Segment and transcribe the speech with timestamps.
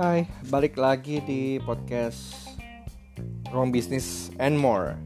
[0.00, 2.48] Hai, balik lagi di podcast
[3.52, 4.96] Wrong Business and More.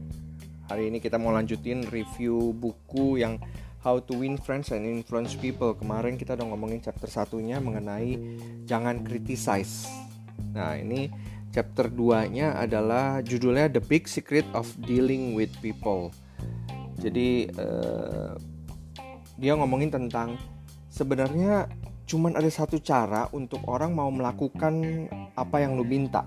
[0.71, 3.35] Hari ini kita mau lanjutin review buku yang
[3.83, 5.75] How to Win Friends and Influence People.
[5.75, 9.83] Kemarin kita udah ngomongin chapter satunya mengenai jangan criticize.
[10.55, 11.11] Nah, ini
[11.51, 16.15] chapter 2-nya adalah judulnya The Big Secret of Dealing with People.
[17.03, 18.31] Jadi uh,
[19.35, 20.39] dia ngomongin tentang
[20.87, 21.67] sebenarnya
[22.05, 26.25] cuman ada satu cara untuk orang mau melakukan apa yang lu minta.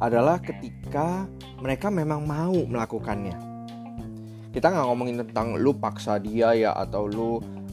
[0.00, 1.28] Adalah ketika
[1.60, 3.36] mereka memang mau melakukannya.
[4.52, 7.30] Kita nggak ngomongin tentang lu paksa dia ya atau lu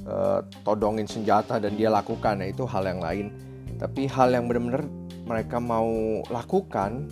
[0.08, 2.44] uh, todongin senjata dan dia lakukan.
[2.44, 3.28] Ya itu hal yang lain.
[3.80, 4.88] Tapi hal yang benar-benar
[5.28, 7.08] mereka mau lakukan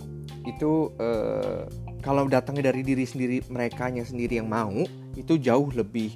[0.48, 1.64] itu uh,
[2.00, 4.72] kalau datangnya dari diri sendiri mereka sendiri yang mau
[5.18, 6.14] itu jauh lebih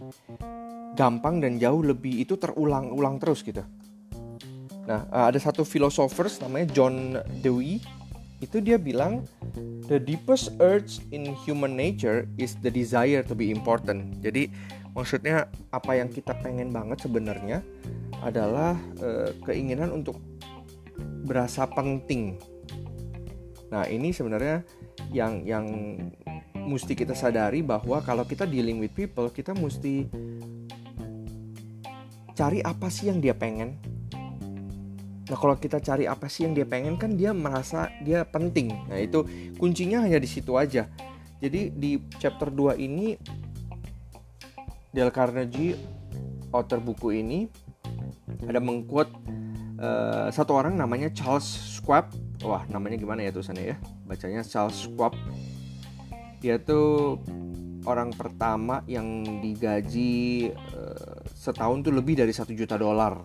[0.98, 3.62] gampang dan jauh lebih itu terulang-ulang terus gitu.
[4.88, 7.78] Nah, eh, ada satu filosofers namanya John Dewey
[8.40, 9.28] itu dia bilang
[9.86, 14.16] the deepest urge in human nature is the desire to be important.
[14.24, 14.48] Jadi
[14.96, 17.60] maksudnya apa yang kita pengen banget sebenarnya
[18.24, 20.16] adalah uh, keinginan untuk
[21.28, 22.40] berasa penting.
[23.70, 24.64] Nah, ini sebenarnya
[25.12, 25.66] yang yang
[26.56, 30.08] mesti kita sadari bahwa kalau kita dealing with people, kita mesti
[32.40, 33.76] cari apa sih yang dia pengen.
[35.28, 38.72] Nah kalau kita cari apa sih yang dia pengen kan dia merasa dia penting.
[38.88, 39.28] Nah itu
[39.60, 40.88] kuncinya hanya di situ aja.
[41.44, 43.20] Jadi di chapter 2 ini
[44.88, 45.76] Dale Carnegie
[46.48, 47.44] author buku ini
[48.48, 49.12] ada mengquote
[49.76, 52.08] uh, satu orang namanya Charles Schwab.
[52.40, 53.78] Wah namanya gimana ya tulisannya ya?
[54.08, 55.12] Bacanya Charles Schwab.
[56.40, 57.20] Dia tuh
[57.88, 63.16] orang pertama yang digaji uh, setahun tuh lebih dari satu juta dolar.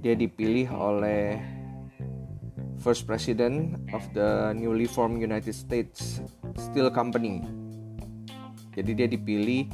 [0.00, 1.36] Dia dipilih oleh
[2.80, 6.24] first president of the newly formed United States
[6.56, 7.44] Steel Company.
[8.72, 9.68] Jadi dia dipilih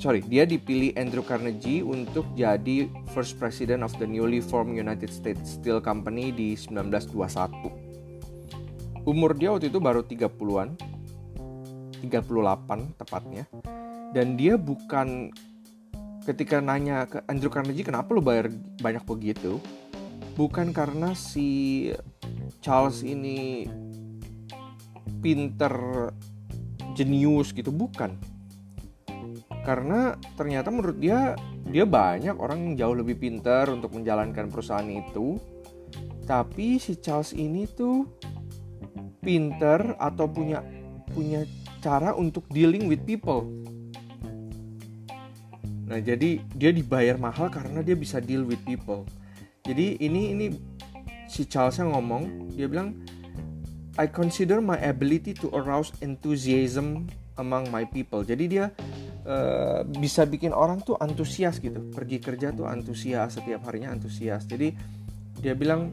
[0.00, 5.60] sorry, dia dipilih Andrew Carnegie untuk jadi first president of the newly formed United States
[5.60, 9.04] Steel Company di 1921.
[9.04, 10.76] Umur dia waktu itu baru 30-an,
[12.00, 13.44] 38 tepatnya.
[14.10, 15.30] Dan dia bukan
[16.26, 18.50] ketika nanya ke Andrew Carnegie kenapa lu bayar
[18.82, 19.62] banyak begitu?
[20.34, 21.90] Bukan karena si
[22.64, 23.68] Charles ini
[25.20, 25.74] pinter
[26.96, 28.16] jenius gitu bukan.
[29.62, 31.36] Karena ternyata menurut dia
[31.68, 35.38] dia banyak orang yang jauh lebih pintar untuk menjalankan perusahaan itu.
[36.24, 38.06] Tapi si Charles ini tuh
[39.20, 40.64] pinter atau punya
[41.10, 41.42] punya
[41.80, 43.48] cara untuk dealing with people.
[45.90, 49.02] Nah, jadi dia dibayar mahal karena dia bisa deal with people.
[49.66, 50.46] Jadi ini ini
[51.26, 52.94] si Charles yang ngomong, dia bilang
[53.98, 57.10] I consider my ability to arouse enthusiasm
[57.42, 58.22] among my people.
[58.22, 58.70] Jadi dia
[59.26, 61.90] uh, bisa bikin orang tuh antusias gitu.
[61.90, 64.46] Pergi kerja tuh antusias, setiap harinya antusias.
[64.46, 64.70] Jadi
[65.42, 65.90] dia bilang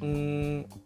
[0.00, 0.85] mm,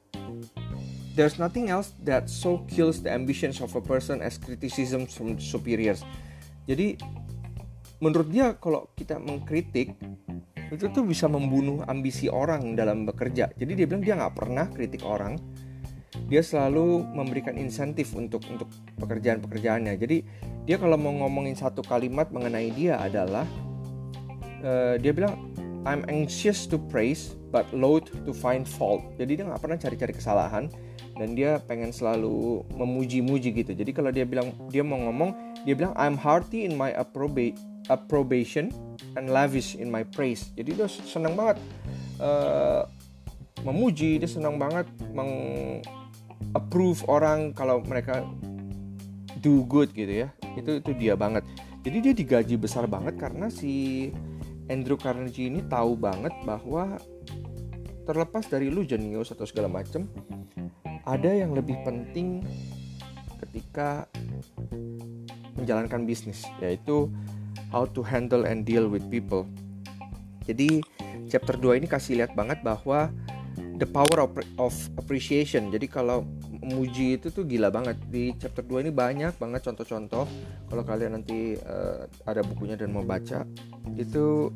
[1.19, 6.07] There's nothing else that so kills the ambitions of a person as criticism from superiors.
[6.71, 6.97] Jadi
[7.99, 9.93] menurut dia kalau kita mengkritik
[10.71, 13.51] itu tuh bisa membunuh ambisi orang dalam bekerja.
[13.59, 15.35] Jadi dia bilang dia nggak pernah kritik orang.
[16.31, 18.71] Dia selalu memberikan insentif untuk untuk
[19.03, 19.99] pekerjaan-pekerjaannya.
[19.99, 20.23] Jadi
[20.63, 23.43] dia kalau mau ngomongin satu kalimat mengenai dia adalah
[24.63, 25.51] uh, dia bilang
[25.83, 29.03] I'm anxious to praise but loath to find fault.
[29.19, 30.71] Jadi dia nggak pernah cari-cari kesalahan
[31.21, 33.77] dan dia pengen selalu memuji-muji gitu.
[33.77, 37.53] Jadi kalau dia bilang dia mau ngomong, dia bilang I'm hearty in my approba
[37.93, 38.73] approbation
[39.21, 40.49] and lavish in my praise.
[40.57, 41.61] Jadi dia senang banget
[42.25, 42.89] uh,
[43.69, 45.29] memuji, dia senang banget meng
[46.57, 48.25] approve orang kalau mereka
[49.45, 50.33] do good gitu ya.
[50.57, 51.45] Itu itu dia banget.
[51.85, 54.09] Jadi dia digaji besar banget karena si
[54.73, 56.97] Andrew Carnegie ini tahu banget bahwa
[58.09, 60.09] terlepas dari lu jenius atau segala macem
[61.11, 62.47] ada yang lebih penting
[63.43, 64.07] ketika
[65.59, 67.11] menjalankan bisnis yaitu
[67.75, 69.43] how to handle and deal with people.
[70.47, 70.79] Jadi
[71.27, 73.11] chapter 2 ini kasih lihat banget bahwa
[73.83, 75.75] the power of, of appreciation.
[75.75, 76.23] Jadi kalau
[76.63, 77.99] memuji itu tuh gila banget.
[78.07, 80.31] Di chapter 2 ini banyak banget contoh-contoh.
[80.71, 83.43] Kalau kalian nanti uh, ada bukunya dan mau baca,
[83.99, 84.55] itu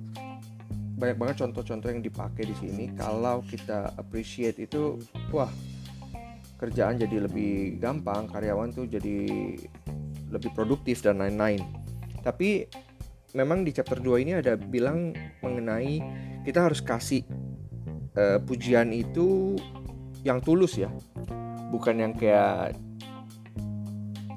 [0.95, 2.95] banyak banget contoh-contoh yang dipakai di sini.
[2.95, 5.03] Kalau kita appreciate itu,
[5.35, 5.51] wah
[6.65, 9.29] kerjaan jadi lebih gampang, karyawan tuh jadi
[10.33, 11.61] lebih produktif dan lain-lain.
[12.25, 12.65] Tapi
[13.37, 15.13] memang di chapter 2 ini ada bilang
[15.45, 16.01] mengenai
[16.49, 17.21] kita harus kasih
[18.17, 19.61] uh, pujian itu
[20.25, 20.89] yang tulus ya.
[21.69, 22.81] Bukan yang kayak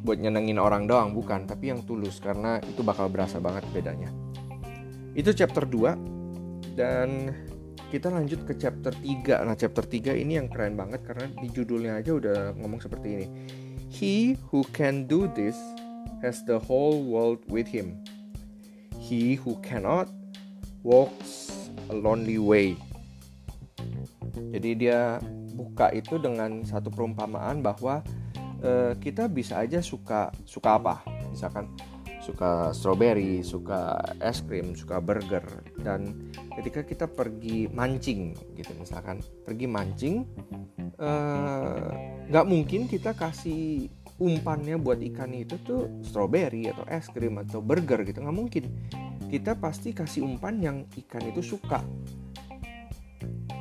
[0.03, 1.47] buat nyenengin orang doang bukan.
[1.47, 4.11] Tapi yang tulus karena itu bakal berasa banget bedanya.
[5.15, 7.31] Itu chapter 2 dan
[7.87, 12.03] kita lanjut ke chapter 3 nah chapter 3 ini yang keren banget karena di judulnya
[12.03, 13.27] aja udah ngomong seperti ini.
[13.87, 15.55] He who can do this
[16.19, 18.03] has the whole world with him.
[18.99, 20.11] He who cannot
[20.83, 22.75] walks a lonely way.
[24.51, 25.23] Jadi dia
[25.55, 28.03] buka itu dengan satu perumpamaan bahwa
[28.61, 31.01] uh, kita bisa aja suka suka apa?
[31.31, 31.71] Misalkan
[32.27, 35.47] suka strawberry, suka es krim, suka burger.
[35.79, 36.27] Dan
[36.59, 40.27] ketika kita pergi mancing gitu misalkan pergi mancing
[40.99, 41.87] eh,
[42.27, 43.87] nggak uh, mungkin kita kasih
[44.19, 48.67] umpannya buat ikan itu tuh strawberry atau es krim atau burger gitu nggak mungkin.
[49.31, 50.77] Kita pasti kasih umpan yang
[51.07, 51.79] ikan itu suka.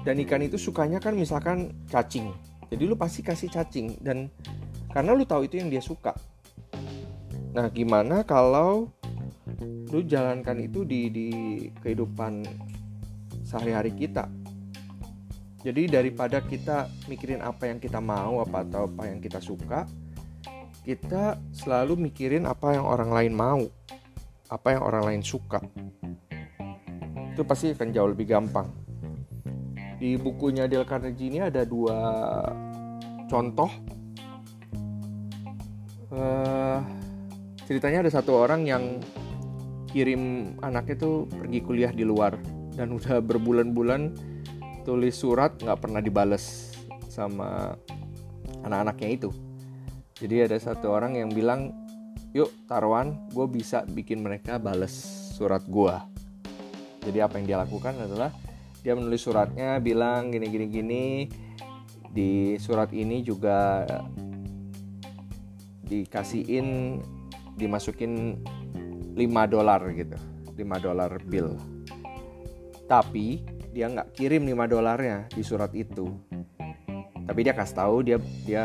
[0.02, 2.30] Dan ikan itu sukanya kan misalkan cacing.
[2.70, 4.30] Jadi lu pasti kasih cacing dan
[4.90, 6.14] karena lu tahu itu yang dia suka
[7.56, 8.92] nah gimana kalau
[9.88, 11.28] lu jalankan itu di di
[11.80, 12.44] kehidupan
[13.48, 14.28] sehari-hari kita?
[15.64, 19.88] Jadi daripada kita mikirin apa yang kita mau apa atau apa yang kita suka
[20.84, 23.64] kita selalu mikirin apa yang orang lain mau
[24.52, 25.58] apa yang orang lain suka.
[27.32, 28.68] Itu pasti akan jauh lebih gampang.
[29.96, 31.98] Di bukunya Dale Carnegie ini ada dua
[33.26, 33.72] contoh
[36.14, 36.55] uh,
[37.66, 39.02] ceritanya ada satu orang yang
[39.90, 42.38] kirim anaknya tuh pergi kuliah di luar
[42.78, 44.14] dan udah berbulan-bulan
[44.86, 46.72] tulis surat nggak pernah dibales
[47.10, 47.74] sama
[48.62, 49.30] anak-anaknya itu.
[50.16, 51.74] Jadi ada satu orang yang bilang
[52.32, 54.92] yuk taruhan gue bisa bikin mereka bales
[55.36, 56.16] surat gue
[57.06, 58.34] jadi apa yang dia lakukan adalah
[58.82, 61.04] dia menulis suratnya bilang gini gini gini.
[62.10, 63.86] Di surat ini juga
[65.86, 66.98] dikasihin
[67.56, 68.36] dimasukin
[69.16, 70.16] 5 dolar gitu
[70.56, 71.56] 5 dolar bill.
[72.88, 76.08] Tapi dia nggak kirim 5 dolarnya di surat itu.
[77.26, 78.62] Tapi dia kasih tahu dia dia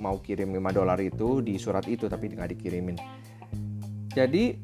[0.00, 2.96] mau kirim 5 dolar itu di surat itu tapi nggak dikirimin.
[4.12, 4.56] Jadi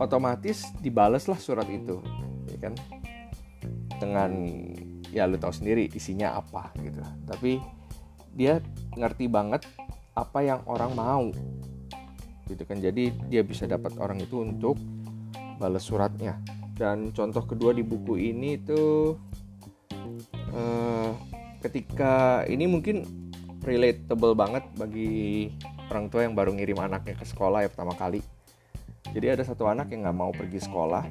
[0.00, 2.00] otomatis dibaleslah surat itu
[2.48, 2.74] ya kan?
[4.00, 4.32] Dengan
[5.12, 7.04] ya lu tahu sendiri isinya apa gitu.
[7.28, 7.60] Tapi
[8.32, 8.64] dia
[8.96, 9.68] ngerti banget
[10.14, 11.26] apa yang orang mau
[12.48, 12.80] gitu kan.
[12.80, 14.76] Jadi dia bisa dapat orang itu untuk
[15.56, 16.40] balas suratnya.
[16.74, 19.14] Dan contoh kedua di buku ini itu
[20.50, 21.10] uh,
[21.62, 23.06] ketika ini mungkin
[23.62, 25.48] relatable banget bagi
[25.88, 28.20] orang tua yang baru ngirim anaknya ke sekolah ya pertama kali.
[29.14, 31.04] Jadi ada satu anak yang nggak mau pergi sekolah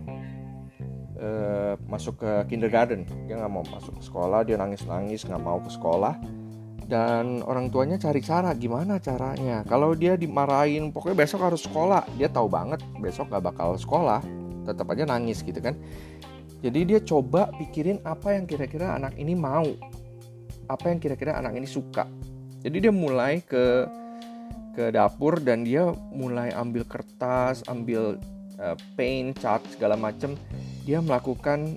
[1.24, 3.08] uh, masuk ke kindergarten.
[3.26, 6.43] Dia nggak mau masuk ke sekolah dia nangis nangis nggak mau ke sekolah
[6.94, 9.66] dan orang tuanya cari cara gimana caranya?
[9.66, 12.06] Kalau dia dimarahin pokoknya besok harus sekolah.
[12.22, 14.22] Dia tahu banget besok gak bakal sekolah.
[14.62, 15.74] Tetap aja nangis gitu kan.
[16.62, 19.66] Jadi dia coba pikirin apa yang kira-kira anak ini mau.
[20.69, 22.06] Apa yang kira-kira anak ini suka.
[22.62, 23.89] Jadi dia mulai ke
[24.78, 28.22] ke dapur dan dia mulai ambil kertas ambil
[28.62, 30.38] uh, paint cat segala macem.
[30.86, 31.74] Dia melakukan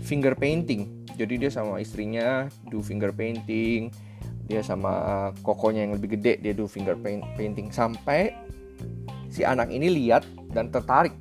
[0.00, 1.04] finger painting.
[1.20, 3.92] Jadi dia sama istrinya do finger painting
[4.44, 7.72] dia sama kokonya yang lebih gede dia do finger painting.
[7.72, 8.36] Sampai
[9.32, 11.16] si anak ini lihat dan tertarik.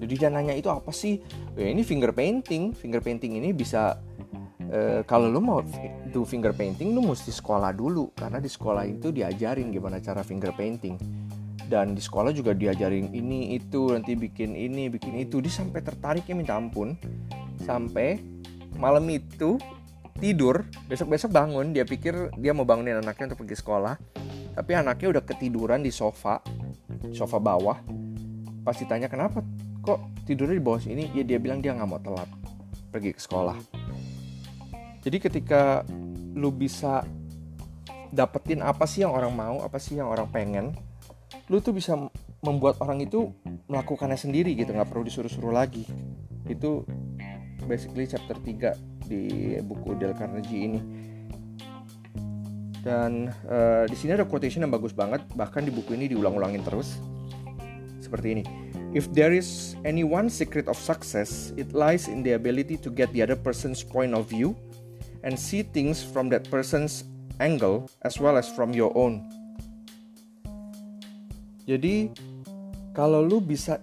[0.00, 1.20] Jadi dia nanya itu apa sih?
[1.54, 2.72] Ya, ini finger painting.
[2.72, 4.00] Finger painting ini bisa
[4.72, 5.60] uh, kalau lu mau
[6.08, 8.10] do finger painting lu mesti sekolah dulu.
[8.16, 10.96] Karena di sekolah itu diajarin gimana cara finger painting.
[11.70, 15.38] Dan di sekolah juga diajarin ini itu nanti bikin ini bikin itu.
[15.38, 16.96] Dia sampai tertariknya minta ampun.
[17.62, 18.18] Sampai
[18.80, 19.60] malam itu
[20.20, 21.72] tidur besok besok bangun.
[21.72, 23.96] Dia pikir dia mau bangunin anaknya untuk pergi sekolah.
[24.54, 26.44] Tapi anaknya udah ketiduran di sofa
[27.10, 27.80] sofa bawah.
[28.60, 29.40] Pasti tanya kenapa
[29.80, 29.98] kok
[30.28, 31.08] tidurnya di bawah sini?
[31.16, 32.28] Ya dia bilang dia nggak mau telat
[32.92, 33.56] pergi ke sekolah.
[35.00, 35.82] Jadi ketika
[36.36, 37.02] lu bisa
[38.12, 40.74] dapetin apa sih yang orang mau apa sih yang orang pengen
[41.46, 41.94] lu tuh bisa
[42.42, 43.32] membuat orang itu
[43.66, 44.76] melakukannya sendiri gitu.
[44.76, 45.88] Nggak perlu disuruh-suruh lagi.
[46.44, 46.84] Itu
[47.64, 50.80] basically chapter 3 di buku Dale Carnegie ini.
[52.80, 55.26] Dan uh, di sini ada quotation yang bagus banget.
[55.34, 57.02] Bahkan di buku ini diulang-ulangin terus.
[57.98, 58.44] Seperti ini.
[58.94, 63.10] If there is any one secret of success it lies in the ability to get
[63.10, 64.54] the other person's point of view
[65.22, 67.06] and see things from that person's
[67.38, 69.22] angle as well as from your own.
[71.70, 72.10] Jadi
[72.90, 73.78] kalau lu bisa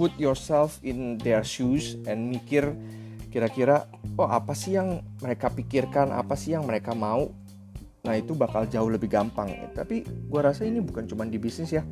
[0.00, 2.72] put yourself in their shoes and mikir
[3.36, 3.84] kira-kira
[4.16, 6.08] oh apa sih yang mereka pikirkan?
[6.08, 7.28] Apa sih yang mereka mau?
[8.00, 9.52] Nah itu bakal jauh lebih gampang.
[9.76, 11.84] Tapi gue rasa ini bukan cuma di bisnis ya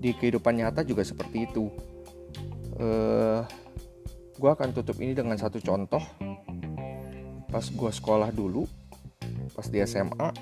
[0.00, 1.68] di kehidupan nyata juga seperti itu.
[2.80, 3.44] Uh,
[4.40, 6.00] gue akan tutup ini dengan satu contoh.
[7.52, 8.64] Pas gue sekolah dulu
[9.52, 10.32] pas di SMA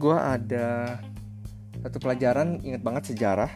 [0.00, 0.96] gue ada
[1.84, 3.52] satu pelajaran inget banget sejarah.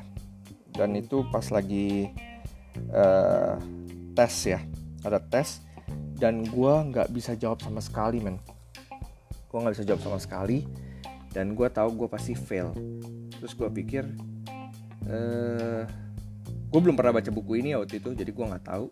[0.76, 2.12] Dan itu pas lagi
[2.92, 3.56] uh,
[4.12, 4.60] tes ya
[5.06, 5.62] ada tes
[6.18, 8.42] dan gue nggak bisa jawab sama sekali men.
[9.48, 10.66] Gue nggak bisa jawab sama sekali
[11.32, 12.74] dan gue tahu gue pasti fail.
[13.38, 14.04] Terus gue pikir
[15.06, 15.82] uh,
[16.68, 18.86] gue belum pernah baca buku ini ya waktu itu jadi gue nggak tahu.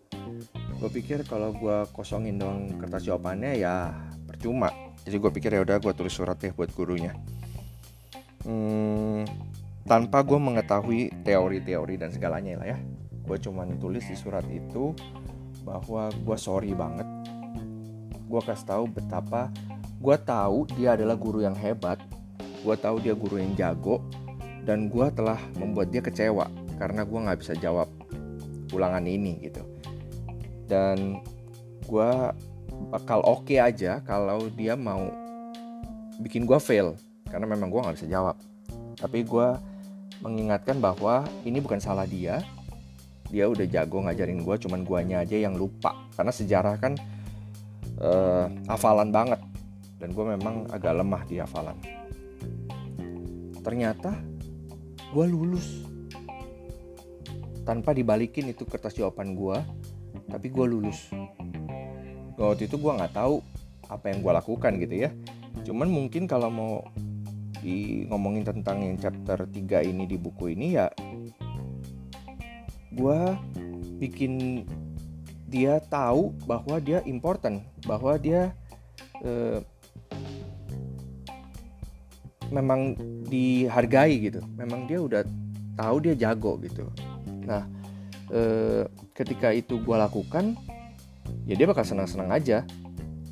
[0.77, 3.91] Gue pikir kalau gue kosongin dong kertas jawabannya ya
[4.25, 4.71] percuma.
[5.03, 7.15] Jadi gue pikir ya udah gue tulis surat deh buat gurunya.
[8.47, 9.27] Hmm,
[9.83, 12.77] tanpa gue mengetahui teori-teori dan segalanya lah ya.
[13.27, 14.95] Gue cuman tulis di surat itu
[15.67, 17.03] bahwa gue sorry banget.
[18.31, 19.51] Gue kasih tahu betapa
[19.97, 21.97] gue tahu dia adalah guru yang hebat
[22.67, 24.03] gue tahu dia guru yang jago
[24.67, 27.87] dan gue telah membuat dia kecewa karena gue nggak bisa jawab
[28.75, 29.63] ulangan ini gitu.
[30.67, 31.23] Dan
[31.87, 32.11] gue
[32.91, 35.07] bakal oke okay aja kalau dia mau
[36.19, 36.99] bikin gue fail
[37.31, 38.35] karena memang gue nggak bisa jawab.
[38.99, 39.47] Tapi gue
[40.19, 42.43] mengingatkan bahwa ini bukan salah dia
[43.27, 45.95] dia udah jago ngajarin gue cuman guanya aja yang lupa.
[46.15, 46.93] Karena sejarah kan
[47.99, 49.39] uh, hafalan banget.
[49.97, 51.77] Dan gue memang agak lemah di hafalan.
[53.63, 54.15] Ternyata
[55.11, 55.83] gue lulus.
[57.67, 59.59] Tanpa dibalikin itu kertas jawaban gue
[60.31, 61.11] tapi gue lulus.
[62.37, 63.41] Waktu itu gue nggak tahu
[63.87, 65.09] apa yang gue lakukan gitu ya.
[65.67, 66.73] Cuman mungkin kalau mau
[67.57, 70.87] di ngomongin tentang yang chapter 3 ini di buku ini ya
[72.97, 73.19] gue
[74.01, 74.65] bikin
[75.47, 78.51] dia tahu bahwa dia important bahwa dia
[79.21, 79.61] eh,
[82.51, 82.95] memang
[83.27, 84.41] dihargai gitu.
[84.55, 85.21] Memang dia udah
[85.75, 86.87] tahu dia jago gitu.
[87.43, 87.67] Nah
[88.31, 88.41] e,
[89.13, 90.55] ketika itu gue lakukan
[91.47, 92.63] ya dia bakal senang-senang aja.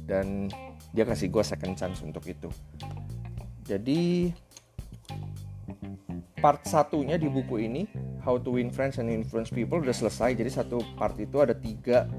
[0.05, 0.53] Dan
[0.93, 2.47] dia kasih gue second chance untuk itu.
[3.65, 4.29] Jadi
[6.37, 7.89] part satunya di buku ini
[8.25, 12.09] How to Win Friends and Influence People udah selesai jadi satu part itu ada tiga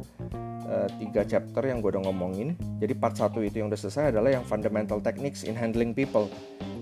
[0.70, 4.30] uh, tiga chapter yang gue udah ngomongin jadi part satu itu yang udah selesai adalah
[4.30, 6.30] yang fundamental techniques in handling people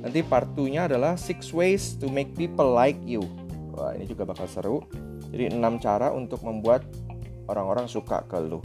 [0.04, 3.24] Nanti part 2-nya adalah six ways to make people like you.
[3.72, 4.84] Wah, ini juga bakal seru.
[5.32, 6.84] Jadi 6 cara untuk membuat
[7.48, 8.60] orang-orang suka ke lu.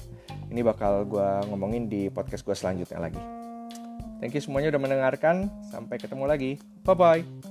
[0.51, 3.23] Ini bakal gue ngomongin di podcast gue selanjutnya lagi.
[4.19, 5.47] Thank you semuanya udah mendengarkan.
[5.71, 6.59] Sampai ketemu lagi.
[6.83, 7.49] Bye-bye.